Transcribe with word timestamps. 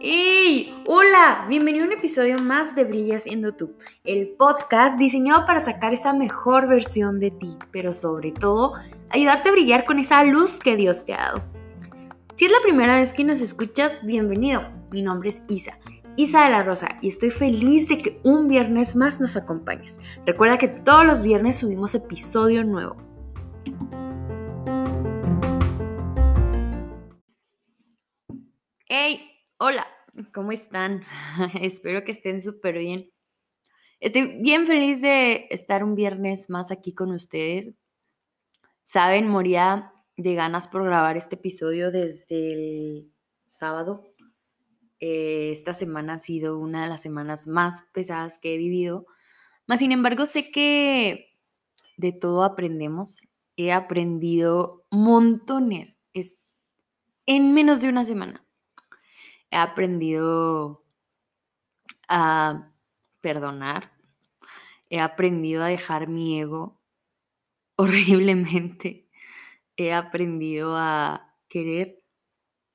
¡Hey! 0.00 0.72
¡Hola! 0.86 1.44
Bienvenido 1.50 1.84
a 1.84 1.88
un 1.88 1.92
episodio 1.92 2.38
más 2.38 2.74
de 2.74 2.84
Brillas 2.84 3.26
en 3.26 3.42
YouTube, 3.42 3.76
el 4.04 4.30
podcast 4.38 4.98
diseñado 4.98 5.44
para 5.44 5.60
sacar 5.60 5.92
esa 5.92 6.14
mejor 6.14 6.66
versión 6.66 7.20
de 7.20 7.30
ti, 7.30 7.58
pero 7.70 7.92
sobre 7.92 8.32
todo 8.32 8.72
ayudarte 9.10 9.50
a 9.50 9.52
brillar 9.52 9.84
con 9.84 9.98
esa 9.98 10.24
luz 10.24 10.58
que 10.58 10.76
Dios 10.76 11.04
te 11.04 11.12
ha 11.12 11.18
dado. 11.18 11.42
Si 12.34 12.46
es 12.46 12.52
la 12.52 12.62
primera 12.62 12.96
vez 12.96 13.12
que 13.12 13.24
nos 13.24 13.42
escuchas, 13.42 14.02
bienvenido. 14.06 14.62
Mi 14.90 15.02
nombre 15.02 15.28
es 15.28 15.42
Isa, 15.48 15.78
Isa 16.16 16.44
de 16.44 16.50
la 16.50 16.62
Rosa, 16.62 16.96
y 17.02 17.08
estoy 17.08 17.28
feliz 17.28 17.86
de 17.88 17.98
que 17.98 18.18
un 18.24 18.48
viernes 18.48 18.96
más 18.96 19.20
nos 19.20 19.36
acompañes. 19.36 20.00
Recuerda 20.24 20.56
que 20.56 20.68
todos 20.68 21.04
los 21.04 21.22
viernes 21.22 21.58
subimos 21.58 21.94
episodio 21.94 22.64
nuevo. 22.64 23.11
¡Hey! 28.94 29.22
Hola, 29.56 29.86
¿cómo 30.34 30.52
están? 30.52 31.02
Espero 31.62 32.04
que 32.04 32.12
estén 32.12 32.42
súper 32.42 32.76
bien. 32.76 33.10
Estoy 34.00 34.42
bien 34.42 34.66
feliz 34.66 35.00
de 35.00 35.46
estar 35.48 35.82
un 35.82 35.94
viernes 35.94 36.50
más 36.50 36.70
aquí 36.70 36.92
con 36.92 37.10
ustedes. 37.10 37.70
Saben, 38.82 39.28
moría 39.28 39.94
de 40.18 40.34
ganas 40.34 40.68
por 40.68 40.84
grabar 40.84 41.16
este 41.16 41.36
episodio 41.36 41.90
desde 41.90 42.52
el 42.52 43.12
sábado. 43.48 44.04
Eh, 45.00 45.52
esta 45.52 45.72
semana 45.72 46.12
ha 46.12 46.18
sido 46.18 46.58
una 46.58 46.82
de 46.82 46.90
las 46.90 47.00
semanas 47.00 47.46
más 47.46 47.84
pesadas 47.94 48.38
que 48.38 48.56
he 48.56 48.58
vivido. 48.58 49.06
Mas, 49.66 49.78
sin 49.78 49.92
embargo, 49.92 50.26
sé 50.26 50.50
que 50.50 51.38
de 51.96 52.12
todo 52.12 52.44
aprendemos. 52.44 53.22
He 53.56 53.72
aprendido 53.72 54.84
montones 54.90 55.96
en 57.24 57.54
menos 57.54 57.80
de 57.80 57.88
una 57.88 58.04
semana 58.04 58.44
he 59.52 59.56
aprendido 59.56 60.82
a 62.08 62.72
perdonar, 63.20 63.92
he 64.88 64.98
aprendido 64.98 65.62
a 65.62 65.66
dejar 65.68 66.08
mi 66.08 66.40
ego 66.40 66.80
horriblemente, 67.76 69.10
he 69.76 69.92
aprendido 69.92 70.74
a 70.76 71.36
querer 71.48 72.02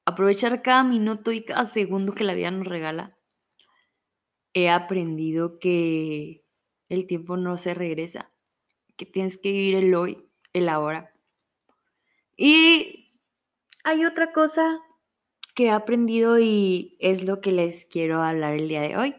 aprovechar 0.05 0.61
cada 0.61 0.83
minuto 0.83 1.31
y 1.31 1.43
cada 1.43 1.65
segundo 1.65 2.13
que 2.13 2.23
la 2.23 2.35
vida 2.35 2.51
nos 2.51 2.67
regala. 2.67 3.17
He 4.53 4.69
aprendido 4.69 5.57
que 5.59 6.45
el 6.89 7.07
tiempo 7.07 7.37
no 7.37 7.57
se 7.57 7.73
regresa, 7.73 8.31
que 8.95 9.05
tienes 9.05 9.37
que 9.37 9.51
vivir 9.51 9.75
el 9.75 9.95
hoy, 9.95 10.29
el 10.53 10.69
ahora. 10.69 11.11
Y 12.35 13.19
hay 13.83 14.05
otra 14.05 14.31
cosa 14.31 14.79
que 15.57 15.65
he 15.65 15.69
aprendido 15.71 16.37
y 16.37 16.95
es 16.99 17.23
lo 17.23 17.41
que 17.41 17.51
les 17.51 17.85
quiero 17.85 18.21
hablar 18.21 18.53
el 18.53 18.67
día 18.67 18.81
de 18.81 18.95
hoy. 18.95 19.15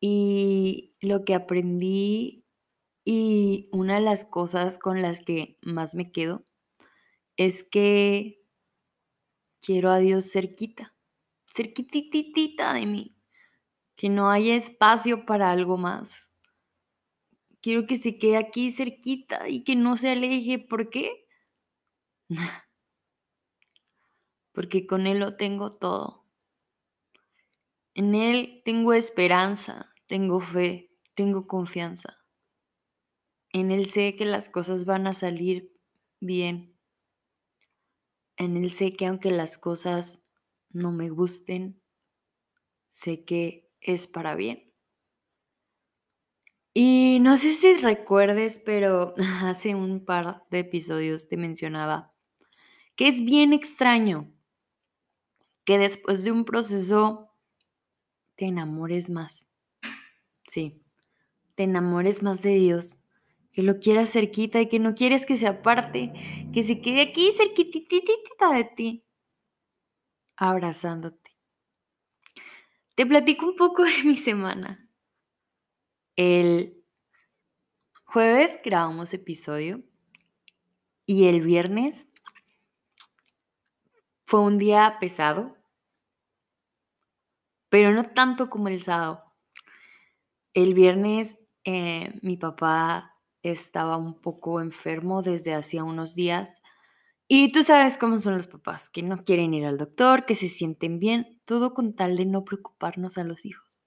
Y 0.00 0.94
lo 1.00 1.24
que 1.24 1.34
aprendí 1.34 2.46
y 3.04 3.68
una 3.72 3.96
de 3.96 4.00
las 4.00 4.24
cosas 4.24 4.78
con 4.78 5.02
las 5.02 5.22
que 5.22 5.58
más 5.62 5.96
me 5.96 6.12
quedo 6.12 6.46
es 7.36 7.64
que 7.64 8.44
quiero 9.60 9.90
a 9.90 9.98
Dios 9.98 10.30
cerquita, 10.30 10.94
cerquititita 11.52 12.72
de 12.74 12.86
mí, 12.86 13.16
que 13.96 14.08
no 14.08 14.30
haya 14.30 14.54
espacio 14.54 15.26
para 15.26 15.50
algo 15.50 15.76
más. 15.76 16.30
Quiero 17.60 17.88
que 17.88 17.96
se 17.98 18.18
quede 18.18 18.36
aquí 18.36 18.70
cerquita 18.70 19.48
y 19.48 19.64
que 19.64 19.74
no 19.74 19.96
se 19.96 20.10
aleje. 20.10 20.60
¿Por 20.60 20.90
qué? 20.90 21.26
porque 24.52 24.86
con 24.86 25.06
Él 25.06 25.20
lo 25.20 25.36
tengo 25.36 25.70
todo. 25.70 26.26
En 27.94 28.14
Él 28.14 28.62
tengo 28.64 28.92
esperanza, 28.92 29.94
tengo 30.06 30.40
fe, 30.40 30.90
tengo 31.14 31.46
confianza. 31.46 32.18
En 33.52 33.70
Él 33.70 33.86
sé 33.86 34.16
que 34.16 34.24
las 34.24 34.48
cosas 34.48 34.84
van 34.84 35.06
a 35.06 35.12
salir 35.12 35.72
bien. 36.20 36.76
En 38.36 38.56
Él 38.56 38.70
sé 38.70 38.94
que 38.94 39.06
aunque 39.06 39.30
las 39.30 39.58
cosas 39.58 40.22
no 40.70 40.92
me 40.92 41.10
gusten, 41.10 41.82
sé 42.86 43.24
que 43.24 43.70
es 43.80 44.06
para 44.06 44.34
bien. 44.34 44.72
Y 46.72 47.18
no 47.20 47.36
sé 47.36 47.52
si 47.52 47.74
recuerdes, 47.74 48.60
pero 48.60 49.14
hace 49.42 49.74
un 49.74 50.04
par 50.04 50.44
de 50.50 50.60
episodios 50.60 51.28
te 51.28 51.36
mencionaba 51.36 52.14
que 53.00 53.08
es 53.08 53.24
bien 53.24 53.54
extraño 53.54 54.30
que 55.64 55.78
después 55.78 56.24
de 56.24 56.32
un 56.32 56.44
proceso 56.44 57.30
te 58.36 58.46
enamores 58.46 59.10
más. 59.10 59.48
Sí, 60.46 60.82
te 61.54 61.64
enamores 61.64 62.22
más 62.22 62.42
de 62.42 62.54
Dios, 62.54 63.02
que 63.52 63.62
lo 63.62 63.78
quieras 63.78 64.10
cerquita 64.10 64.60
y 64.60 64.68
que 64.68 64.78
no 64.78 64.94
quieres 64.94 65.26
que 65.26 65.36
se 65.36 65.46
aparte, 65.46 66.12
que 66.52 66.62
se 66.62 66.80
quede 66.80 67.02
aquí 67.02 67.32
cerquititita 67.36 68.52
de 68.52 68.64
ti, 68.64 69.04
abrazándote. 70.36 71.36
Te 72.94 73.06
platico 73.06 73.46
un 73.46 73.56
poco 73.56 73.84
de 73.84 74.04
mi 74.04 74.16
semana. 74.16 74.88
El 76.16 76.84
jueves 78.04 78.58
grabamos 78.64 79.14
episodio 79.14 79.82
y 81.06 81.28
el 81.28 81.40
viernes 81.40 82.09
fue 84.30 84.42
un 84.42 84.58
día 84.58 84.98
pesado, 85.00 85.56
pero 87.68 87.90
no 87.90 88.04
tanto 88.04 88.48
como 88.48 88.68
el 88.68 88.80
sábado. 88.80 89.24
El 90.54 90.72
viernes 90.72 91.36
eh, 91.64 92.16
mi 92.22 92.36
papá 92.36 93.12
estaba 93.42 93.96
un 93.96 94.20
poco 94.20 94.60
enfermo 94.60 95.22
desde 95.22 95.52
hacía 95.52 95.82
unos 95.82 96.14
días 96.14 96.62
y 97.26 97.50
tú 97.50 97.64
sabes 97.64 97.98
cómo 97.98 98.18
son 98.18 98.36
los 98.36 98.46
papás, 98.46 98.88
que 98.88 99.02
no 99.02 99.24
quieren 99.24 99.52
ir 99.52 99.66
al 99.66 99.78
doctor, 99.78 100.26
que 100.26 100.36
se 100.36 100.46
sienten 100.48 101.00
bien, 101.00 101.42
todo 101.44 101.74
con 101.74 101.96
tal 101.96 102.16
de 102.16 102.26
no 102.26 102.44
preocuparnos 102.44 103.18
a 103.18 103.24
los 103.24 103.44
hijos. 103.44 103.82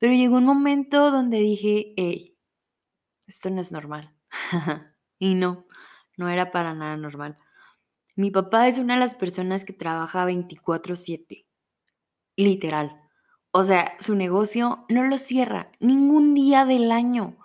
Pero 0.00 0.14
llegó 0.14 0.38
un 0.38 0.46
momento 0.46 1.12
donde 1.12 1.38
dije, 1.38 1.94
hey, 1.96 2.36
esto 3.28 3.50
no 3.50 3.60
es 3.60 3.70
normal. 3.70 4.16
y 5.20 5.36
no, 5.36 5.68
no 6.16 6.28
era 6.28 6.50
para 6.50 6.74
nada 6.74 6.96
normal. 6.96 7.38
Mi 8.20 8.30
papá 8.30 8.68
es 8.68 8.78
una 8.78 8.96
de 8.96 9.00
las 9.00 9.14
personas 9.14 9.64
que 9.64 9.72
trabaja 9.72 10.26
24/7, 10.26 11.46
literal. 12.36 13.00
O 13.50 13.64
sea, 13.64 13.96
su 13.98 14.14
negocio 14.14 14.84
no 14.90 15.04
lo 15.04 15.16
cierra 15.16 15.72
ningún 15.80 16.34
día 16.34 16.66
del 16.66 16.92
año. 16.92 17.38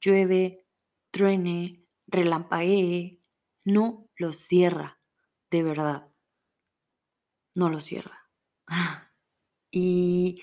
Llueve, 0.00 0.64
truene, 1.10 1.84
relampaguee, 2.06 3.20
no 3.64 4.06
lo 4.16 4.32
cierra, 4.32 5.00
de 5.50 5.64
verdad. 5.64 6.08
No 7.54 7.68
lo 7.68 7.80
cierra. 7.80 8.30
Y 9.72 10.42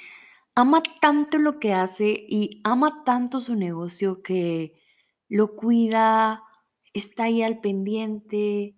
ama 0.56 0.84
tanto 1.02 1.38
lo 1.38 1.60
que 1.60 1.74
hace 1.74 2.26
y 2.30 2.62
ama 2.64 3.04
tanto 3.04 3.42
su 3.42 3.56
negocio 3.56 4.24
que 4.24 4.74
lo 5.28 5.56
cuida, 5.58 6.44
está 6.94 7.26
ahí 7.26 7.44
al 7.44 7.60
pendiente, 7.60 8.77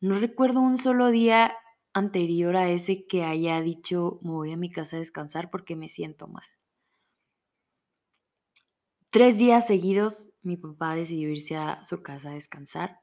no 0.00 0.18
recuerdo 0.18 0.60
un 0.60 0.78
solo 0.78 1.08
día 1.08 1.54
anterior 1.92 2.56
a 2.56 2.70
ese 2.70 3.06
que 3.06 3.24
haya 3.24 3.60
dicho 3.60 4.18
me 4.22 4.30
voy 4.30 4.52
a 4.52 4.56
mi 4.56 4.70
casa 4.70 4.96
a 4.96 5.00
descansar 5.00 5.50
porque 5.50 5.76
me 5.76 5.88
siento 5.88 6.26
mal. 6.26 6.44
Tres 9.10 9.38
días 9.38 9.66
seguidos 9.66 10.30
mi 10.42 10.56
papá 10.56 10.94
decidió 10.94 11.28
irse 11.30 11.56
a 11.56 11.84
su 11.84 12.02
casa 12.02 12.30
a 12.30 12.34
descansar. 12.34 13.00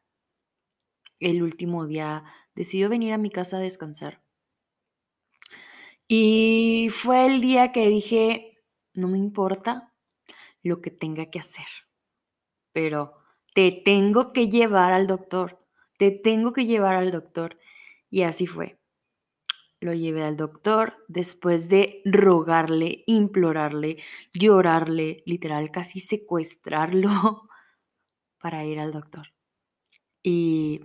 El 1.19 1.43
último 1.43 1.85
día 1.85 2.23
decidió 2.55 2.89
venir 2.89 3.13
a 3.13 3.17
mi 3.17 3.29
casa 3.29 3.57
a 3.57 3.59
descansar. 3.61 4.23
Y 6.07 6.89
fue 6.91 7.25
el 7.25 7.41
día 7.41 7.71
que 7.71 7.87
dije, 7.87 8.63
no 8.93 9.09
me 9.09 9.17
importa 9.17 9.93
lo 10.63 10.81
que 10.81 10.89
tenga 10.89 11.29
que 11.29 11.39
hacer, 11.39 11.67
pero 12.71 13.13
te 13.53 13.71
tengo 13.71 14.31
que 14.31 14.47
llevar 14.47 14.93
al 14.93 15.07
doctor 15.07 15.66
te 15.97 16.11
tengo 16.11 16.53
que 16.53 16.65
llevar 16.65 16.95
al 16.95 17.11
doctor. 17.11 17.57
Y 18.09 18.23
así 18.23 18.47
fue. 18.47 18.79
Lo 19.79 19.93
llevé 19.93 20.23
al 20.23 20.37
doctor 20.37 20.95
después 21.07 21.69
de 21.69 22.01
rogarle, 22.05 23.03
implorarle, 23.05 23.97
llorarle, 24.33 25.21
literal, 25.25 25.69
casi 25.71 25.99
secuestrarlo 25.99 27.09
para 28.41 28.65
ir 28.65 28.79
al 28.79 28.91
doctor. 28.91 29.33
Y 30.23 30.81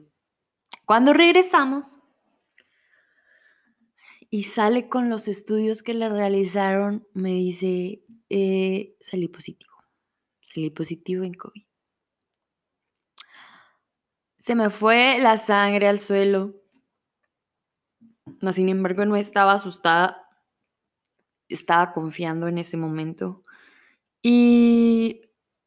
cuando 0.84 1.14
regresamos 1.14 1.98
y 4.28 4.44
sale 4.44 4.88
con 4.88 5.08
los 5.08 5.26
estudios 5.26 5.82
que 5.82 5.94
le 5.94 6.08
realizaron, 6.08 7.06
me 7.14 7.30
dice, 7.30 8.04
eh, 8.28 8.96
salí 9.00 9.28
positivo, 9.28 9.72
salí 10.40 10.70
positivo 10.70 11.24
en 11.24 11.34
COVID. 11.34 11.71
Se 14.42 14.56
me 14.56 14.70
fue 14.70 15.20
la 15.20 15.36
sangre 15.36 15.86
al 15.86 16.00
suelo. 16.00 16.56
sin 18.52 18.68
embargo, 18.70 19.04
no 19.04 19.14
estaba 19.14 19.52
asustada. 19.52 20.28
Estaba 21.48 21.92
confiando 21.92 22.48
en 22.48 22.58
ese 22.58 22.76
momento. 22.76 23.44
Y 24.20 25.20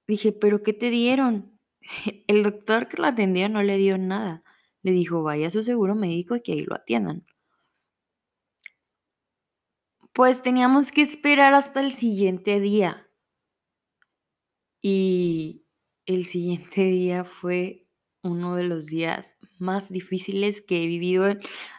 dije, 0.08 0.34
¿pero 0.34 0.62
qué 0.62 0.74
te 0.74 0.90
dieron? 0.90 1.58
El 2.28 2.44
doctor 2.44 2.90
que 2.90 2.98
lo 2.98 3.06
atendía 3.06 3.48
no 3.48 3.64
le 3.64 3.78
dio 3.78 3.98
nada. 3.98 4.44
Le 4.82 4.92
dijo, 4.92 5.24
vaya 5.24 5.48
a 5.48 5.52
su 5.52 5.64
seguro 5.64 5.96
médico 5.96 6.36
y 6.36 6.42
que 6.42 6.52
ahí 6.52 6.60
lo 6.60 6.76
atiendan. 6.76 7.26
Pues 10.12 10.42
teníamos 10.42 10.92
que 10.92 11.02
esperar 11.02 11.56
hasta 11.56 11.80
el 11.80 11.94
siguiente 11.94 12.60
día. 12.60 13.10
Y 14.82 15.66
el 16.06 16.26
siguiente 16.26 16.84
día 16.84 17.24
fue 17.24 17.85
uno 18.26 18.56
de 18.56 18.64
los 18.64 18.88
días 18.88 19.38
más 19.60 19.92
difíciles 19.92 20.62
que 20.62 20.84
he 20.84 20.88
vivido 20.88 21.26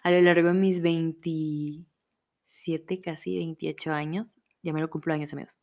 a 0.02 0.10
lo 0.10 0.20
largo 0.20 0.48
de 0.48 0.54
mis 0.54 0.80
27, 0.80 3.00
casi 3.02 3.36
28 3.36 3.92
años. 3.92 4.36
Ya 4.62 4.72
me 4.72 4.80
lo 4.80 4.88
cumplo 4.88 5.12
años, 5.12 5.32
amigos. 5.32 5.58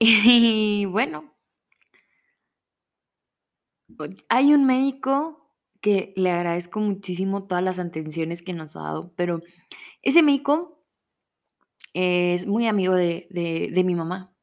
Y 0.00 0.84
bueno, 0.86 1.32
hay 4.28 4.52
un 4.52 4.64
médico 4.64 5.54
que 5.80 6.12
le 6.16 6.30
agradezco 6.30 6.80
muchísimo 6.80 7.46
todas 7.46 7.62
las 7.62 7.78
atenciones 7.78 8.42
que 8.42 8.52
nos 8.52 8.74
ha 8.74 8.82
dado, 8.82 9.12
pero 9.16 9.40
ese 10.02 10.22
médico 10.22 10.84
es 11.92 12.46
muy 12.46 12.66
amigo 12.66 12.94
de, 12.94 13.28
de 13.30 13.84
mi 13.84 13.94
mamá. 13.94 14.34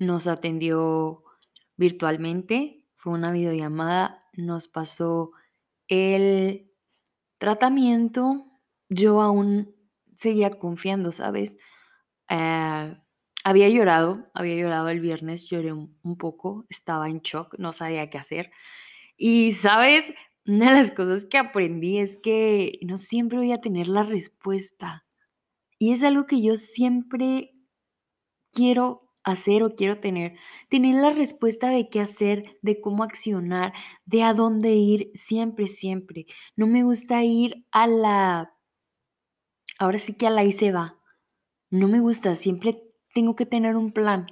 Nos 0.00 0.26
atendió 0.26 1.22
virtualmente 1.76 2.77
fue 2.98 3.12
una 3.14 3.32
videollamada, 3.32 4.24
nos 4.34 4.68
pasó 4.68 5.32
el 5.86 6.70
tratamiento, 7.38 8.46
yo 8.88 9.22
aún 9.22 9.74
seguía 10.16 10.58
confiando, 10.58 11.12
¿sabes? 11.12 11.56
Eh, 12.28 12.96
había 13.44 13.68
llorado, 13.68 14.28
había 14.34 14.56
llorado 14.56 14.88
el 14.88 15.00
viernes, 15.00 15.48
lloré 15.48 15.72
un, 15.72 16.18
poco, 16.18 16.66
estaba 16.68 17.08
en 17.08 17.20
shock, 17.20 17.54
no 17.58 17.72
sabía 17.72 18.10
qué 18.10 18.18
hacer. 18.18 18.50
Y, 19.16 19.52
¿sabes? 19.52 20.12
Una 20.44 20.70
de 20.70 20.76
las 20.76 20.90
cosas 20.90 21.24
que 21.24 21.38
aprendí 21.38 21.98
es 21.98 22.16
que 22.16 22.78
no 22.82 22.98
siempre 22.98 23.38
voy 23.38 23.52
a 23.52 23.60
tener 23.60 23.88
la 23.88 24.02
respuesta. 24.02 25.06
Y 25.78 25.92
es 25.92 26.02
algo 26.02 26.26
que 26.26 26.42
yo 26.42 26.56
siempre 26.56 27.54
quiero 28.52 29.07
hacer 29.32 29.62
o 29.62 29.74
quiero 29.74 29.98
tener, 30.00 30.36
tener 30.68 30.96
la 30.96 31.10
respuesta 31.10 31.70
de 31.70 31.88
qué 31.88 32.00
hacer, 32.00 32.58
de 32.62 32.80
cómo 32.80 33.02
accionar, 33.02 33.72
de 34.06 34.22
a 34.22 34.34
dónde 34.34 34.74
ir, 34.74 35.10
siempre, 35.14 35.66
siempre. 35.66 36.26
No 36.56 36.66
me 36.66 36.82
gusta 36.82 37.24
ir 37.24 37.66
a 37.72 37.86
la, 37.86 38.54
ahora 39.78 39.98
sí 39.98 40.14
que 40.14 40.26
a 40.26 40.30
la 40.30 40.44
y 40.44 40.52
va. 40.70 40.96
No 41.70 41.88
me 41.88 42.00
gusta, 42.00 42.34
siempre 42.34 42.82
tengo 43.14 43.36
que 43.36 43.46
tener 43.46 43.76
un 43.76 43.92
plan. 43.92 44.26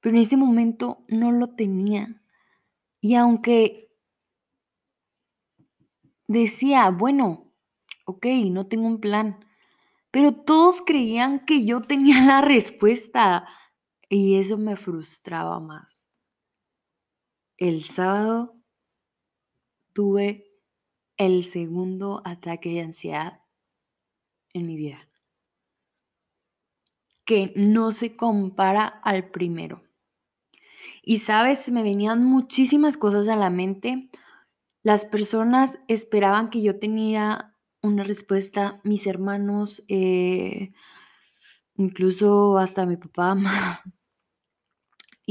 Pero 0.00 0.16
en 0.16 0.22
ese 0.22 0.36
momento 0.36 1.04
no 1.08 1.32
lo 1.32 1.48
tenía. 1.54 2.20
Y 3.00 3.14
aunque 3.14 3.90
decía, 6.28 6.90
bueno, 6.90 7.52
ok, 8.04 8.26
no 8.50 8.66
tengo 8.66 8.86
un 8.86 9.00
plan, 9.00 9.44
pero 10.10 10.32
todos 10.34 10.82
creían 10.82 11.40
que 11.40 11.64
yo 11.64 11.80
tenía 11.82 12.24
la 12.24 12.40
respuesta. 12.40 13.46
Y 14.08 14.36
eso 14.36 14.56
me 14.56 14.76
frustraba 14.76 15.60
más. 15.60 16.08
El 17.56 17.84
sábado 17.84 18.56
tuve 19.92 20.48
el 21.16 21.44
segundo 21.44 22.22
ataque 22.24 22.70
de 22.70 22.80
ansiedad 22.80 23.42
en 24.54 24.66
mi 24.66 24.76
vida, 24.76 25.08
que 27.24 27.52
no 27.56 27.90
se 27.90 28.16
compara 28.16 28.86
al 28.86 29.30
primero. 29.30 29.82
Y 31.02 31.18
sabes, 31.18 31.68
me 31.70 31.82
venían 31.82 32.24
muchísimas 32.24 32.96
cosas 32.96 33.28
a 33.28 33.36
la 33.36 33.50
mente. 33.50 34.08
Las 34.82 35.04
personas 35.04 35.80
esperaban 35.88 36.50
que 36.50 36.62
yo 36.62 36.78
tenía 36.78 37.56
una 37.82 38.04
respuesta, 38.04 38.80
mis 38.84 39.06
hermanos, 39.06 39.82
eh, 39.88 40.72
incluso 41.74 42.58
hasta 42.58 42.86
mi 42.86 42.96
papá, 42.96 43.36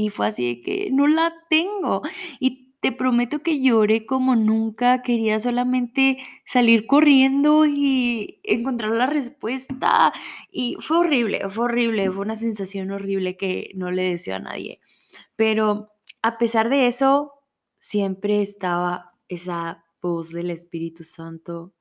Y 0.00 0.10
fue 0.10 0.28
así 0.28 0.46
de 0.46 0.60
que 0.60 0.90
no 0.92 1.08
la 1.08 1.34
tengo. 1.50 2.02
Y 2.38 2.72
te 2.80 2.92
prometo 2.92 3.40
que 3.40 3.60
lloré 3.60 4.06
como 4.06 4.36
nunca. 4.36 5.02
Quería 5.02 5.40
solamente 5.40 6.18
salir 6.46 6.86
corriendo 6.86 7.66
y 7.66 8.40
encontrar 8.44 8.92
la 8.92 9.06
respuesta. 9.06 10.12
Y 10.52 10.76
fue 10.78 10.98
horrible, 10.98 11.50
fue 11.50 11.64
horrible. 11.64 12.12
Fue 12.12 12.24
una 12.24 12.36
sensación 12.36 12.92
horrible 12.92 13.36
que 13.36 13.72
no 13.74 13.90
le 13.90 14.04
deseo 14.04 14.36
a 14.36 14.38
nadie. 14.38 14.78
Pero 15.34 15.90
a 16.22 16.38
pesar 16.38 16.68
de 16.68 16.86
eso, 16.86 17.32
siempre 17.80 18.40
estaba 18.40 19.14
esa 19.26 19.84
voz 20.00 20.30
del 20.30 20.52
Espíritu 20.52 21.02
Santo 21.02 21.72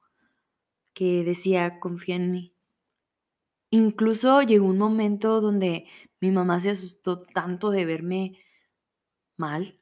que 0.95 1.23
decía, 1.23 1.79
confía 1.79 2.15
en 2.15 2.31
mí. 2.31 2.53
Incluso 3.69 4.41
llegó 4.41 4.65
un 4.65 4.79
momento 4.79 5.39
donde 5.39 5.85
mi 6.19 6.31
mamá 6.31 6.59
se 6.59 6.71
asustó 6.71 7.21
tanto 7.21 7.69
de 7.69 7.85
verme 7.85 8.39
mal, 9.35 9.79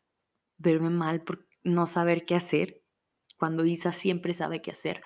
verme 0.57 0.89
mal 0.89 1.23
por 1.23 1.47
no 1.63 1.85
saber 1.87 2.25
qué 2.25 2.35
hacer, 2.35 2.83
cuando 3.37 3.65
Isa 3.65 3.93
siempre 3.93 4.33
sabe 4.33 4.61
qué 4.61 4.71
hacer. 4.71 5.01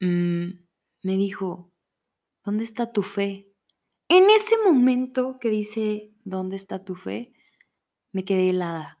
Mm, 0.00 0.64
me 1.02 1.16
dijo, 1.16 1.72
¿dónde 2.44 2.64
está 2.64 2.92
tu 2.92 3.02
fe? 3.02 3.48
En 4.08 4.28
ese 4.30 4.56
momento 4.64 5.38
que 5.40 5.50
dice, 5.50 6.12
¿dónde 6.24 6.56
está 6.56 6.84
tu 6.84 6.94
fe? 6.94 7.32
Me 8.12 8.24
quedé 8.24 8.50
helada. 8.50 8.98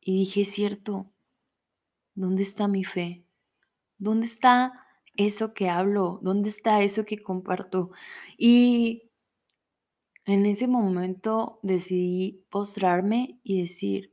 Y 0.00 0.18
dije, 0.18 0.44
cierto, 0.44 1.12
¿dónde 2.14 2.42
está 2.42 2.68
mi 2.68 2.84
fe? 2.84 3.24
¿Dónde 3.98 4.26
está 4.26 4.72
eso 5.14 5.54
que 5.54 5.68
hablo? 5.68 6.18
¿Dónde 6.22 6.48
está 6.50 6.82
eso 6.82 7.04
que 7.04 7.22
comparto? 7.22 7.90
Y 8.36 9.11
en 10.24 10.46
ese 10.46 10.68
momento 10.68 11.58
decidí 11.62 12.46
postrarme 12.50 13.40
y 13.42 13.60
decir, 13.62 14.12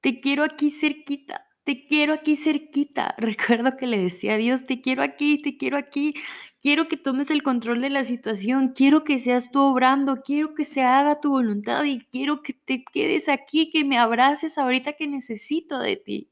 te 0.00 0.20
quiero 0.20 0.44
aquí 0.44 0.70
cerquita, 0.70 1.46
te 1.64 1.84
quiero 1.84 2.14
aquí 2.14 2.36
cerquita. 2.36 3.14
Recuerdo 3.18 3.76
que 3.76 3.86
le 3.86 3.98
decía 4.02 4.34
a 4.34 4.36
Dios, 4.36 4.66
te 4.66 4.80
quiero 4.80 5.02
aquí, 5.02 5.40
te 5.40 5.56
quiero 5.56 5.76
aquí, 5.76 6.14
quiero 6.60 6.88
que 6.88 6.96
tomes 6.96 7.30
el 7.30 7.42
control 7.42 7.80
de 7.80 7.90
la 7.90 8.04
situación, 8.04 8.72
quiero 8.74 9.04
que 9.04 9.18
seas 9.18 9.50
tú 9.50 9.60
obrando, 9.60 10.22
quiero 10.22 10.54
que 10.54 10.64
se 10.64 10.82
haga 10.82 11.20
tu 11.20 11.30
voluntad 11.30 11.84
y 11.84 12.00
quiero 12.06 12.42
que 12.42 12.54
te 12.54 12.84
quedes 12.92 13.28
aquí, 13.28 13.70
que 13.70 13.84
me 13.84 13.98
abraces 13.98 14.58
ahorita 14.58 14.94
que 14.94 15.06
necesito 15.06 15.78
de 15.78 15.96
ti. 15.96 16.30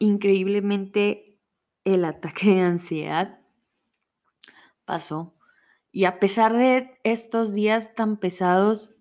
Increíblemente, 0.00 1.38
el 1.84 2.04
ataque 2.04 2.50
de 2.54 2.60
ansiedad 2.60 3.40
pasó 4.84 5.37
y 5.90 6.04
a 6.04 6.18
pesar 6.20 6.56
de 6.56 6.98
estos 7.04 7.54
días 7.54 7.94
tan 7.94 8.18
pesados 8.18 8.94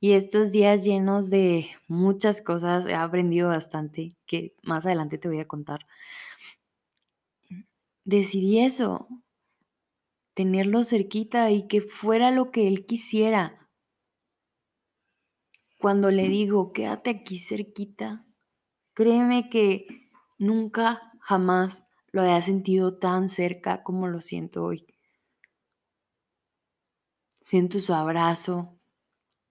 y 0.00 0.12
estos 0.12 0.52
días 0.52 0.84
llenos 0.84 1.30
de 1.30 1.70
muchas 1.88 2.42
cosas, 2.42 2.86
he 2.86 2.94
aprendido 2.94 3.48
bastante, 3.48 4.16
que 4.26 4.54
más 4.62 4.84
adelante 4.84 5.18
te 5.18 5.28
voy 5.28 5.40
a 5.40 5.48
contar. 5.48 5.86
Decidí 8.04 8.58
eso, 8.58 9.08
tenerlo 10.34 10.84
cerquita 10.84 11.50
y 11.50 11.66
que 11.68 11.80
fuera 11.80 12.30
lo 12.30 12.50
que 12.50 12.68
él 12.68 12.84
quisiera. 12.84 13.58
Cuando 15.78 16.10
le 16.10 16.28
digo, 16.28 16.72
quédate 16.72 17.10
aquí 17.10 17.38
cerquita, 17.38 18.26
créeme 18.94 19.48
que 19.48 19.86
nunca, 20.38 21.12
jamás 21.20 21.84
lo 22.12 22.22
había 22.22 22.42
sentido 22.42 22.98
tan 22.98 23.28
cerca 23.28 23.82
como 23.82 24.06
lo 24.08 24.20
siento 24.20 24.64
hoy. 24.64 24.93
Siento 27.44 27.78
su 27.78 27.92
abrazo, 27.92 28.80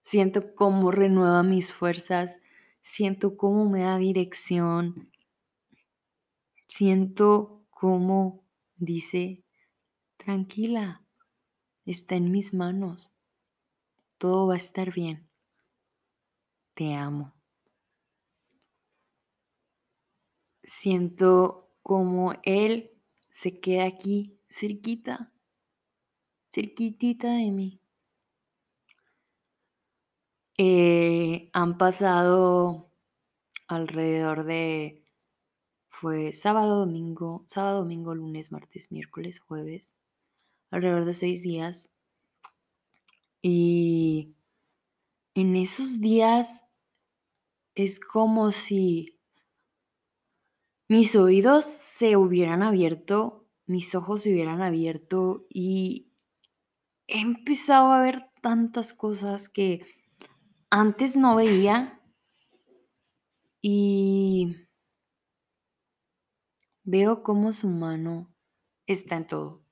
siento 0.01 0.55
cómo 0.55 0.89
renueva 0.89 1.43
mis 1.43 1.71
fuerzas, 1.71 2.39
siento 2.81 3.37
cómo 3.37 3.69
me 3.69 3.81
da 3.81 3.99
dirección, 3.99 5.11
siento 6.65 7.63
cómo 7.69 8.47
dice, 8.77 9.43
tranquila, 10.17 11.05
está 11.85 12.15
en 12.15 12.31
mis 12.31 12.55
manos, 12.55 13.11
todo 14.17 14.47
va 14.47 14.55
a 14.55 14.57
estar 14.57 14.91
bien, 14.91 15.29
te 16.73 16.95
amo. 16.95 17.35
Siento 20.63 21.69
como 21.83 22.33
Él 22.41 22.89
se 23.29 23.59
queda 23.59 23.85
aquí 23.85 24.39
cerquita, 24.49 25.31
cerquitita 26.49 27.33
de 27.33 27.51
mí. 27.51 27.82
Eh, 30.57 31.49
han 31.51 31.77
pasado 31.77 32.91
alrededor 33.67 34.43
de, 34.43 35.03
fue 35.89 36.33
sábado, 36.33 36.79
domingo, 36.79 37.43
sábado, 37.47 37.79
domingo, 37.79 38.13
lunes, 38.13 38.51
martes, 38.51 38.91
miércoles, 38.91 39.39
jueves, 39.39 39.97
alrededor 40.69 41.05
de 41.05 41.13
seis 41.15 41.41
días. 41.41 41.91
Y 43.41 44.35
en 45.33 45.55
esos 45.55 45.99
días 45.99 46.61
es 47.75 47.99
como 47.99 48.51
si 48.51 49.17
mis 50.87 51.15
oídos 51.15 51.65
se 51.65 52.15
hubieran 52.17 52.61
abierto, 52.61 53.47
mis 53.65 53.95
ojos 53.95 54.23
se 54.23 54.31
hubieran 54.31 54.61
abierto 54.61 55.47
y 55.49 56.11
he 57.07 57.19
empezado 57.19 57.91
a 57.91 58.01
ver 58.01 58.29
tantas 58.41 58.93
cosas 58.93 59.49
que 59.49 59.85
antes 60.75 61.15
no 61.15 61.35
veía 61.35 62.01
y 63.61 64.55
veo 66.83 67.21
cómo 67.21 67.53
su 67.53 67.67
mano 67.67 68.35
está 68.87 69.17
en 69.17 69.27
todo. 69.27 69.67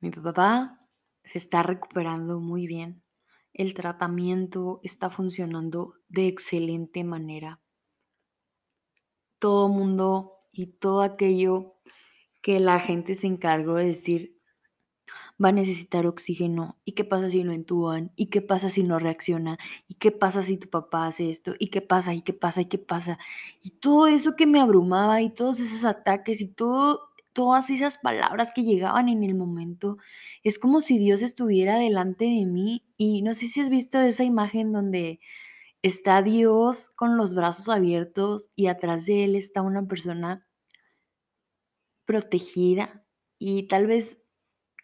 Mi 0.00 0.10
papá 0.10 0.80
se 1.22 1.38
está 1.38 1.62
recuperando 1.62 2.40
muy 2.40 2.66
bien. 2.66 3.04
El 3.52 3.74
tratamiento 3.74 4.80
está 4.82 5.10
funcionando 5.10 5.94
de 6.08 6.26
excelente 6.26 7.04
manera. 7.04 7.62
Todo 9.38 9.68
mundo 9.68 10.40
y 10.50 10.76
todo 10.76 11.02
aquello 11.02 11.76
que 12.42 12.58
la 12.58 12.80
gente 12.80 13.14
se 13.14 13.28
encargó 13.28 13.76
de 13.76 13.86
decir 13.86 14.35
va 15.42 15.50
a 15.50 15.52
necesitar 15.52 16.06
oxígeno. 16.06 16.78
¿Y 16.84 16.92
qué 16.92 17.04
pasa 17.04 17.28
si 17.28 17.42
lo 17.42 17.52
entuban? 17.52 18.12
¿Y 18.16 18.26
qué 18.26 18.40
pasa 18.42 18.68
si 18.68 18.82
no 18.82 18.98
reacciona? 18.98 19.58
¿Y 19.88 19.94
qué 19.94 20.10
pasa 20.12 20.42
si 20.42 20.56
tu 20.58 20.68
papá 20.68 21.06
hace 21.06 21.30
esto? 21.30 21.54
¿Y 21.58 21.68
qué 21.68 21.82
pasa? 21.82 22.14
¿Y 22.14 22.22
qué 22.22 22.32
pasa? 22.32 22.62
¿Y 22.62 22.66
qué 22.66 22.78
pasa? 22.78 23.18
Y 23.62 23.70
todo 23.70 24.06
eso 24.06 24.36
que 24.36 24.46
me 24.46 24.60
abrumaba 24.60 25.22
y 25.22 25.30
todos 25.30 25.60
esos 25.60 25.84
ataques 25.84 26.40
y 26.40 26.48
todo, 26.48 27.10
todas 27.32 27.70
esas 27.70 27.98
palabras 27.98 28.52
que 28.54 28.64
llegaban 28.64 29.08
en 29.08 29.22
el 29.24 29.34
momento, 29.34 29.98
es 30.42 30.58
como 30.58 30.80
si 30.80 30.98
Dios 30.98 31.22
estuviera 31.22 31.78
delante 31.78 32.24
de 32.24 32.46
mí. 32.46 32.84
Y 32.96 33.22
no 33.22 33.34
sé 33.34 33.48
si 33.48 33.60
has 33.60 33.68
visto 33.68 34.00
esa 34.00 34.24
imagen 34.24 34.72
donde 34.72 35.20
está 35.82 36.22
Dios 36.22 36.90
con 36.96 37.16
los 37.16 37.34
brazos 37.34 37.68
abiertos 37.68 38.50
y 38.56 38.68
atrás 38.68 39.06
de 39.06 39.24
él 39.24 39.36
está 39.36 39.62
una 39.62 39.86
persona 39.86 40.46
protegida 42.06 43.04
y 43.38 43.64
tal 43.64 43.86
vez 43.86 44.18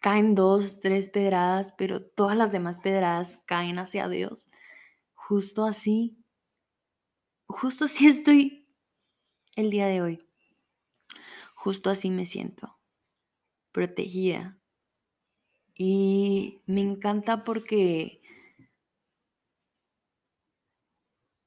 caen 0.03 0.35
dos, 0.35 0.81
tres 0.81 1.07
pedradas, 1.07 1.71
pero 1.77 2.01
todas 2.03 2.35
las 2.35 2.51
demás 2.51 2.81
pedradas 2.81 3.37
caen 3.45 3.79
hacia 3.79 4.09
Dios. 4.09 4.49
Justo 5.13 5.63
así, 5.63 6.17
justo 7.47 7.85
así 7.85 8.07
estoy 8.09 8.67
el 9.55 9.69
día 9.69 9.87
de 9.87 10.01
hoy. 10.01 10.19
Justo 11.55 11.89
así 11.89 12.11
me 12.11 12.25
siento, 12.25 12.77
protegida. 13.71 14.59
Y 15.73 16.59
me 16.65 16.81
encanta 16.81 17.45
porque 17.45 18.21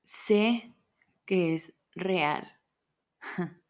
sé 0.02 0.72
que 1.26 1.54
es 1.54 1.74
real. 1.94 2.58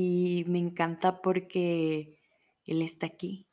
Y 0.00 0.44
me 0.46 0.60
encanta 0.60 1.20
porque 1.22 2.20
Él 2.64 2.82
está 2.82 3.06
aquí. 3.06 3.47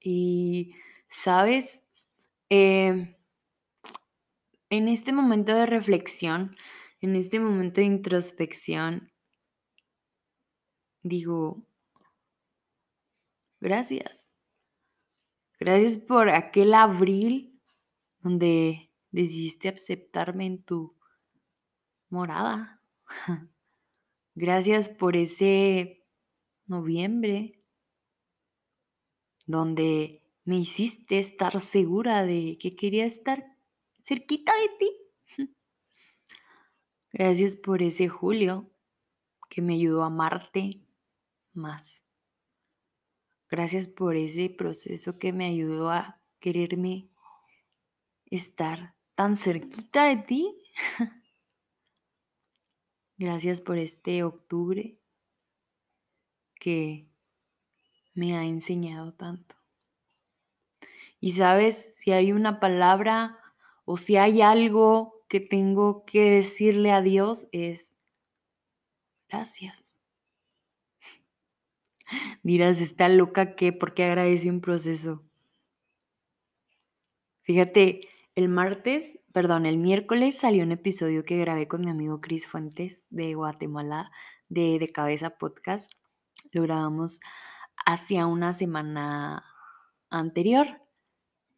Y, 0.00 0.74
¿sabes? 1.08 1.82
Em, 2.48 3.14
en 4.70 4.88
este 4.88 5.12
momento 5.12 5.54
de 5.54 5.66
reflexión, 5.66 6.50
en 7.00 7.16
este 7.16 7.40
momento 7.40 7.80
de 7.80 7.86
introspección, 7.86 9.12
digo, 11.02 11.66
gracias. 13.60 14.30
Gracias 15.58 15.96
por 15.98 16.30
aquel 16.30 16.72
abril 16.74 17.60
donde 18.20 18.90
decidiste 19.10 19.68
aceptarme 19.68 20.46
en 20.46 20.62
tu 20.62 20.96
morada. 22.08 22.82
Gracias 24.34 24.88
por 24.88 25.16
ese 25.16 26.06
noviembre 26.66 27.59
donde 29.50 30.22
me 30.44 30.58
hiciste 30.58 31.18
estar 31.18 31.60
segura 31.60 32.24
de 32.24 32.58
que 32.58 32.74
quería 32.74 33.06
estar 33.06 33.56
cerquita 34.02 34.52
de 34.56 34.68
ti. 34.78 35.54
Gracias 37.12 37.56
por 37.56 37.82
ese 37.82 38.08
Julio 38.08 38.70
que 39.48 39.62
me 39.62 39.74
ayudó 39.74 40.02
a 40.02 40.06
amarte 40.06 40.80
más. 41.52 42.04
Gracias 43.48 43.88
por 43.88 44.14
ese 44.16 44.48
proceso 44.48 45.18
que 45.18 45.32
me 45.32 45.46
ayudó 45.46 45.90
a 45.90 46.20
quererme 46.38 47.10
estar 48.26 48.94
tan 49.16 49.36
cerquita 49.36 50.04
de 50.04 50.16
ti. 50.16 50.56
Gracias 53.18 53.60
por 53.60 53.76
este 53.76 54.22
octubre 54.22 54.98
que 56.54 57.09
me 58.14 58.36
ha 58.36 58.44
enseñado 58.44 59.12
tanto. 59.14 59.56
Y 61.20 61.32
sabes, 61.32 61.94
si 61.96 62.12
hay 62.12 62.32
una 62.32 62.60
palabra 62.60 63.38
o 63.84 63.96
si 63.96 64.16
hay 64.16 64.40
algo 64.40 65.20
que 65.28 65.40
tengo 65.40 66.04
que 66.06 66.30
decirle 66.30 66.92
a 66.92 67.02
Dios 67.02 67.48
es 67.52 67.94
gracias. 69.28 69.96
Dirás, 72.42 72.80
está 72.80 73.08
loca 73.08 73.54
que 73.54 73.72
porque 73.72 74.04
agradece 74.04 74.50
un 74.50 74.60
proceso. 74.60 75.22
Fíjate, 77.42 78.00
el 78.34 78.48
martes, 78.48 79.18
perdón, 79.32 79.66
el 79.66 79.76
miércoles 79.76 80.38
salió 80.38 80.64
un 80.64 80.72
episodio 80.72 81.24
que 81.24 81.38
grabé 81.38 81.68
con 81.68 81.82
mi 81.82 81.90
amigo 81.90 82.20
Cris 82.20 82.46
Fuentes 82.46 83.04
de 83.10 83.34
Guatemala, 83.34 84.10
de 84.48 84.78
De 84.78 84.88
Cabeza 84.88 85.30
Podcast. 85.30 85.92
Lo 86.52 86.62
grabamos 86.62 87.20
hacia 87.86 88.26
una 88.26 88.52
semana 88.52 89.44
anterior. 90.10 90.80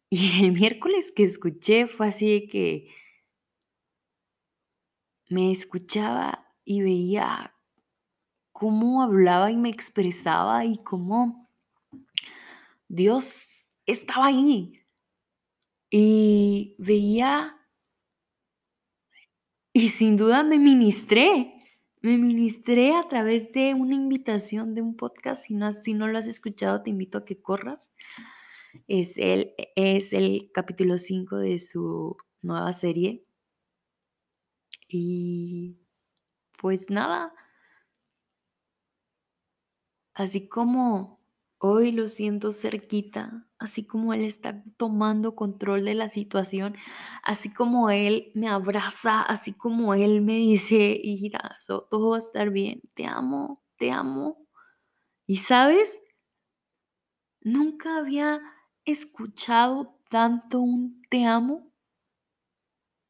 Y 0.09 0.45
el 0.45 0.51
miércoles 0.51 1.11
que 1.15 1.23
escuché 1.23 1.87
fue 1.87 2.07
así 2.07 2.47
que 2.47 2.87
me 5.29 5.51
escuchaba 5.51 6.47
y 6.63 6.81
veía 6.81 7.55
cómo 8.51 9.01
hablaba 9.01 9.51
y 9.51 9.57
me 9.57 9.69
expresaba 9.69 10.65
y 10.65 10.77
cómo 10.83 11.49
Dios 12.87 13.47
estaba 13.85 14.27
ahí. 14.27 14.85
Y 15.89 16.75
veía 16.77 17.57
y 19.73 19.89
sin 19.89 20.17
duda 20.17 20.43
me 20.43 20.59
ministré. 20.59 21.52
Me 22.03 22.17
ministré 22.17 22.97
a 22.97 23.07
través 23.07 23.53
de 23.53 23.73
una 23.73 23.95
invitación 23.95 24.75
de 24.75 24.81
un 24.81 24.97
podcast. 24.97 25.45
Si 25.45 25.53
no, 25.53 25.71
si 25.71 25.93
no 25.93 26.09
lo 26.09 26.19
has 26.19 26.27
escuchado, 26.27 26.83
te 26.83 26.89
invito 26.89 27.19
a 27.19 27.23
que 27.25 27.41
corras. 27.41 27.93
Es 28.89 29.17
el, 29.17 29.53
es 29.77 30.11
el 30.11 30.51
capítulo 30.53 30.97
5 30.97 31.37
de 31.37 31.59
su 31.59 32.17
nueva 32.41 32.73
serie. 32.73 33.23
Y 34.89 35.77
pues 36.59 36.89
nada. 36.89 37.33
Así 40.13 40.49
como 40.49 41.22
Hoy 41.65 41.93
lo 41.93 42.09
siento 42.09 42.51
cerquita, 42.51 43.47
así 43.57 43.87
como 43.87 44.13
Él 44.13 44.25
está 44.25 44.61
tomando 44.75 45.33
control 45.33 45.85
de 45.85 45.93
la 45.93 46.09
situación, 46.09 46.75
así 47.23 47.53
como 47.53 47.89
Él 47.89 48.33
me 48.35 48.49
abraza, 48.49 49.21
así 49.21 49.53
como 49.53 49.93
Él 49.93 50.21
me 50.21 50.33
dice, 50.33 50.99
mira, 51.05 51.57
todo 51.89 52.09
va 52.09 52.17
a 52.17 52.19
estar 52.19 52.49
bien, 52.49 52.81
te 52.95 53.05
amo, 53.05 53.63
te 53.77 53.91
amo. 53.91 54.45
Y 55.25 55.37
sabes, 55.37 56.01
nunca 57.39 57.95
había 57.97 58.41
escuchado 58.83 60.01
tanto 60.09 60.59
un 60.59 61.01
te 61.09 61.23
amo 61.23 61.71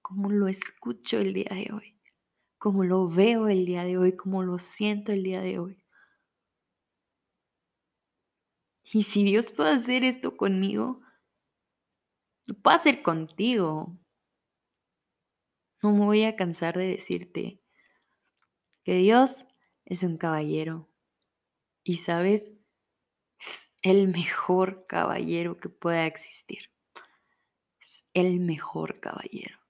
como 0.04 0.30
lo 0.30 0.48
escucho 0.48 1.18
el 1.18 1.34
día 1.34 1.50
de 1.50 1.72
hoy, 1.74 2.00
como 2.60 2.84
lo 2.84 3.08
veo 3.08 3.48
el 3.48 3.66
día 3.66 3.84
de 3.84 3.98
hoy, 3.98 4.16
como 4.16 4.44
lo 4.44 4.60
siento 4.60 5.12
el 5.12 5.24
día 5.24 5.42
de 5.42 5.58
hoy. 5.58 5.83
Y 8.84 9.04
si 9.04 9.24
Dios 9.24 9.52
puede 9.52 9.72
hacer 9.72 10.04
esto 10.04 10.36
conmigo, 10.36 11.02
lo 12.46 12.56
puede 12.56 12.76
hacer 12.76 13.02
contigo. 13.02 13.98
No 15.82 15.92
me 15.94 16.06
voy 16.06 16.24
a 16.24 16.36
cansar 16.36 16.78
de 16.78 16.88
decirte 16.88 17.62
que 18.84 18.96
Dios 18.96 19.46
es 19.86 20.04
un 20.04 20.18
caballero. 20.18 20.90
Y 21.84 21.96
sabes, 21.96 22.52
es 23.40 23.74
el 23.82 24.08
mejor 24.08 24.86
caballero 24.88 25.58
que 25.58 25.70
pueda 25.70 26.06
existir. 26.06 26.72
Es 27.80 28.06
el 28.14 28.40
mejor 28.40 29.00
caballero. 29.00 29.64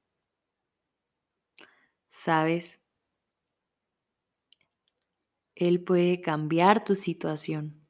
¿sabes? 2.24 2.80
Él 5.56 5.84
puede 5.84 6.22
cambiar 6.22 6.86
tu 6.86 6.96
situación. 6.96 7.83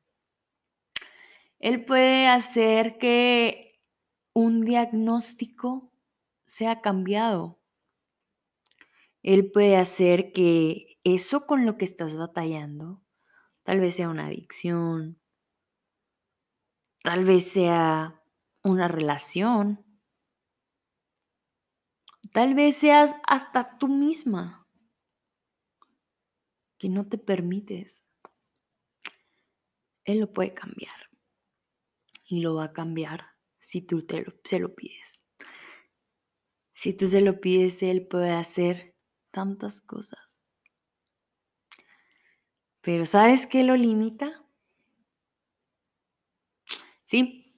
Él 1.63 1.85
puede 1.85 2.27
hacer 2.27 2.97
que 2.97 3.81
un 4.33 4.65
diagnóstico 4.65 5.93
sea 6.45 6.81
cambiado. 6.81 7.61
Él 9.21 9.49
puede 9.49 9.77
hacer 9.77 10.33
que 10.33 10.99
eso 11.05 11.47
con 11.47 11.65
lo 11.65 11.77
que 11.77 11.85
estás 11.85 12.17
batallando, 12.17 13.01
tal 13.63 13.79
vez 13.79 13.95
sea 13.95 14.09
una 14.09 14.25
adicción, 14.25 15.21
tal 17.01 17.23
vez 17.23 17.49
sea 17.49 18.21
una 18.61 18.89
relación, 18.89 19.85
tal 22.33 22.55
vez 22.55 22.75
seas 22.75 23.15
hasta 23.25 23.77
tú 23.77 23.87
misma 23.87 24.67
que 26.77 26.89
no 26.89 27.07
te 27.07 27.17
permites. 27.17 28.05
Él 30.03 30.19
lo 30.19 30.33
puede 30.33 30.53
cambiar 30.53 31.12
y 32.33 32.41
lo 32.41 32.55
va 32.55 32.65
a 32.65 32.73
cambiar 32.73 33.27
si 33.59 33.81
tú 33.81 34.01
te 34.07 34.23
lo, 34.23 34.33
se 34.43 34.59
lo 34.59 34.73
pides. 34.73 35.23
Si 36.73 36.91
tú 36.93 37.05
se 37.05 37.21
lo 37.21 37.39
pides, 37.39 37.83
Él 37.83 38.07
puede 38.07 38.31
hacer 38.31 38.95
tantas 39.29 39.81
cosas. 39.81 40.43
Pero 42.81 43.05
¿sabes 43.05 43.45
qué 43.45 43.63
lo 43.63 43.77
limita? 43.77 44.43
Sí, 47.03 47.55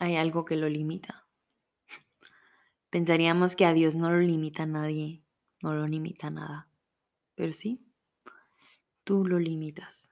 hay 0.00 0.16
algo 0.16 0.44
que 0.44 0.56
lo 0.56 0.68
limita. 0.68 1.28
Pensaríamos 2.90 3.54
que 3.54 3.66
a 3.66 3.72
Dios 3.72 3.94
no 3.94 4.10
lo 4.10 4.18
limita 4.18 4.66
nadie, 4.66 5.22
no 5.62 5.74
lo 5.74 5.86
limita 5.86 6.28
nada. 6.30 6.68
Pero 7.36 7.52
sí, 7.52 7.86
tú 9.04 9.24
lo 9.24 9.38
limitas. 9.38 10.10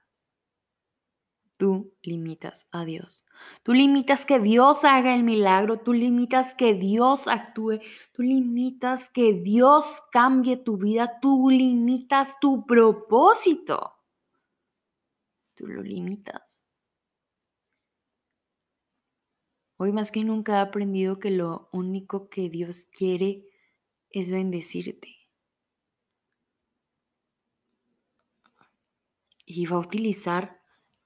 Tú 1.57 1.95
limitas 2.03 2.69
a 2.71 2.85
Dios. 2.85 3.27
Tú 3.63 3.73
limitas 3.73 4.25
que 4.25 4.39
Dios 4.39 4.85
haga 4.85 5.15
el 5.15 5.23
milagro. 5.23 5.79
Tú 5.79 5.91
limitas 5.91 6.53
que 6.53 6.75
Dios 6.75 7.27
actúe. 7.27 7.79
Tú 8.13 8.21
limitas 8.21 9.09
que 9.09 9.33
Dios 9.33 10.03
cambie 10.11 10.57
tu 10.57 10.77
vida. 10.77 11.19
Tú 11.19 11.49
limitas 11.49 12.39
tu 12.39 12.67
propósito. 12.67 13.95
Tú 15.55 15.65
lo 15.65 15.81
limitas. 15.81 16.63
Hoy 19.77 19.91
más 19.91 20.11
que 20.11 20.23
nunca 20.23 20.57
he 20.57 20.59
aprendido 20.59 21.17
que 21.17 21.31
lo 21.31 21.69
único 21.71 22.29
que 22.29 22.49
Dios 22.49 22.85
quiere 22.85 23.43
es 24.11 24.29
bendecirte. 24.29 25.15
Y 29.45 29.65
va 29.65 29.77
a 29.77 29.79
utilizar 29.79 30.56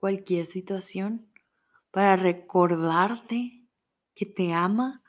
cualquier 0.01 0.47
situación 0.47 1.31
para 1.91 2.15
recordarte 2.15 3.67
que 4.15 4.25
te 4.25 4.51
ama, 4.51 5.03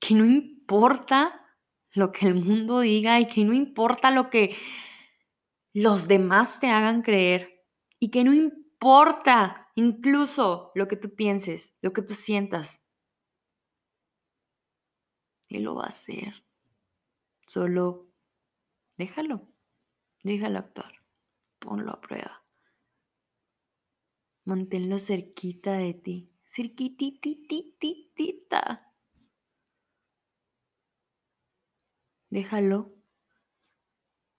que 0.00 0.14
no 0.14 0.24
importa 0.24 1.46
lo 1.92 2.10
que 2.10 2.26
el 2.28 2.34
mundo 2.34 2.80
diga 2.80 3.20
y 3.20 3.28
que 3.28 3.44
no 3.44 3.52
importa 3.52 4.10
lo 4.10 4.30
que 4.30 4.56
los 5.74 6.08
demás 6.08 6.58
te 6.58 6.70
hagan 6.70 7.02
creer 7.02 7.66
y 8.00 8.10
que 8.10 8.24
no 8.24 8.32
importa 8.32 9.68
incluso 9.74 10.72
lo 10.74 10.88
que 10.88 10.96
tú 10.96 11.14
pienses, 11.14 11.76
lo 11.82 11.92
que 11.92 12.00
tú 12.00 12.14
sientas. 12.14 12.82
Él 15.50 15.64
lo 15.64 15.74
va 15.74 15.84
a 15.84 15.88
hacer. 15.88 16.46
Solo 17.46 18.08
déjalo, 18.96 19.46
déjalo 20.22 20.60
actuar, 20.60 20.94
ponlo 21.58 21.92
a 21.92 22.00
prueba. 22.00 22.43
Manténlo 24.46 24.98
cerquita 24.98 25.78
de 25.78 25.94
ti, 25.94 26.30
cerquititititita. 26.44 28.92
Déjalo 32.28 32.94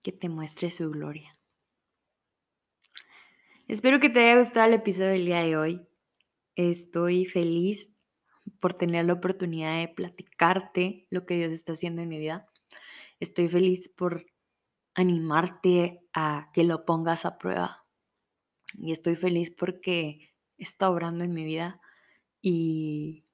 que 0.03 0.11
te 0.11 0.29
muestre 0.29 0.69
su 0.69 0.91
gloria. 0.91 1.39
Espero 3.67 3.99
que 3.99 4.11
te 4.11 4.19
haya 4.19 4.37
gustado 4.37 4.67
el 4.67 4.75
episodio 4.75 5.09
del 5.09 5.25
día 5.25 5.41
de 5.41 5.57
hoy. 5.57 5.87
Estoy 6.53 7.25
feliz 7.25 7.89
por 8.59 8.75
tener 8.75 9.05
la 9.05 9.13
oportunidad 9.13 9.79
de 9.79 9.87
platicarte 9.87 11.07
lo 11.09 11.25
que 11.25 11.37
Dios 11.37 11.51
está 11.51 11.73
haciendo 11.73 12.03
en 12.03 12.09
mi 12.09 12.19
vida. 12.19 12.47
Estoy 13.19 13.47
feliz 13.47 13.89
por 13.89 14.27
animarte 14.93 16.05
a 16.13 16.51
que 16.53 16.63
lo 16.63 16.85
pongas 16.85 17.25
a 17.25 17.39
prueba 17.39 17.84
y 18.77 18.91
estoy 18.91 19.15
feliz 19.15 19.51
porque 19.51 20.33
está 20.57 20.89
obrando 20.89 21.23
en 21.23 21.33
mi 21.33 21.45
vida 21.45 21.81
y 22.41 23.25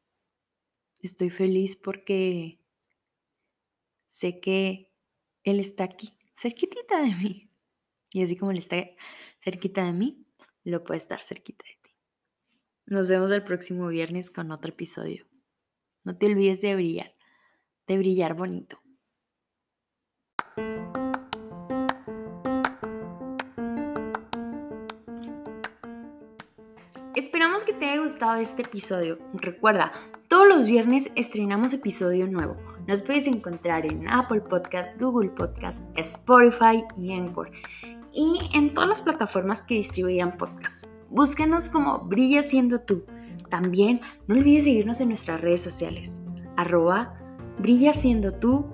estoy 0.99 1.30
feliz 1.30 1.75
porque 1.75 2.60
sé 4.10 4.39
que 4.39 4.91
Él 5.43 5.60
está 5.60 5.86
aquí, 5.86 6.17
cerquita 6.34 7.01
de 7.01 7.15
mí. 7.15 7.49
Y 8.13 8.23
así 8.23 8.36
como 8.36 8.51
Él 8.51 8.58
está 8.58 8.77
cerquita 9.41 9.86
de 9.86 9.93
mí, 9.93 10.25
lo 10.63 10.84
puede 10.84 10.99
estar 10.99 11.19
cerquita 11.19 11.65
de 11.65 11.77
ti. 11.82 11.91
Nos 12.86 13.10
vemos 13.10 13.32
el 13.32 13.43
próximo 13.43 13.88
viernes 13.88 14.30
con 14.30 14.51
otro 14.51 14.71
episodio. 14.71 15.27
No 16.04 16.17
te 16.17 16.25
olvides 16.25 16.62
de 16.62 16.75
brillar, 16.75 17.15
de 17.88 17.97
brillar 17.97 18.36
bonito. 18.36 18.82
Esperamos 27.41 27.63
que 27.63 27.73
te 27.73 27.89
haya 27.89 28.04
gustado 28.04 28.36
este 28.36 28.62
episodio. 28.62 29.17
Recuerda, 29.34 29.91
todos 30.27 30.47
los 30.47 30.67
viernes 30.67 31.10
estrenamos 31.15 31.73
episodio 31.73 32.27
nuevo. 32.27 32.56
Nos 32.88 33.01
puedes 33.01 33.25
encontrar 33.25 33.84
en 33.88 34.08
Apple 34.08 34.41
Podcasts, 34.41 34.95
Google 35.01 35.32
Podcasts, 35.32 35.82
Spotify 35.95 36.84
y 36.95 37.13
Anchor. 37.13 37.49
Y 38.13 38.41
en 38.54 38.75
todas 38.75 38.88
las 38.88 39.01
plataformas 39.01 39.63
que 39.63 39.73
distribuyan 39.73 40.38
podcasts. 40.38 40.88
Búscanos 41.10 41.71
como 41.71 42.01
Brilla 42.01 42.43
siendo 42.43 42.82
tú. 42.82 43.06
También 43.49 44.01
no 44.27 44.36
olvides 44.36 44.65
seguirnos 44.65 45.01
en 45.01 45.08
nuestras 45.08 45.41
redes 45.41 45.62
sociales. 45.62 46.21
Arroba 46.58 47.15
Brilla 47.58 47.93
siendo 47.93 48.36
tú 48.36 48.67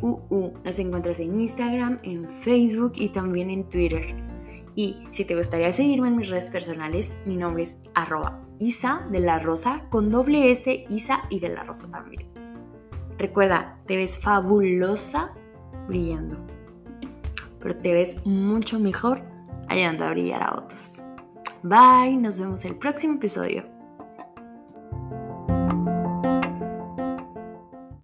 CUU. 0.00 0.52
Nos 0.64 0.78
encuentras 0.80 1.20
en 1.20 1.38
Instagram, 1.38 1.98
en 2.02 2.28
Facebook 2.28 2.94
y 2.96 3.10
también 3.10 3.50
en 3.50 3.68
Twitter. 3.68 4.33
Y 4.74 5.06
si 5.10 5.24
te 5.24 5.36
gustaría 5.36 5.72
seguirme 5.72 6.08
en 6.08 6.16
mis 6.16 6.28
redes 6.28 6.50
personales, 6.50 7.16
mi 7.24 7.36
nombre 7.36 7.62
es 7.62 7.78
arroba 7.94 8.40
Isa 8.58 9.06
de 9.10 9.20
la 9.20 9.38
Rosa 9.38 9.86
con 9.90 10.10
doble 10.10 10.50
S, 10.50 10.84
Isa 10.88 11.22
y 11.30 11.40
de 11.40 11.50
la 11.50 11.62
Rosa 11.62 11.90
también. 11.90 12.28
Recuerda, 13.18 13.78
te 13.86 13.96
ves 13.96 14.18
fabulosa 14.18 15.32
brillando, 15.86 16.38
pero 17.60 17.76
te 17.76 17.92
ves 17.92 18.24
mucho 18.26 18.80
mejor 18.80 19.22
ayudando 19.68 20.04
a 20.04 20.10
brillar 20.10 20.42
a 20.42 20.56
otros. 20.56 21.02
Bye, 21.62 22.16
nos 22.16 22.38
vemos 22.38 22.64
el 22.64 22.76
próximo 22.76 23.14
episodio. 23.14 23.73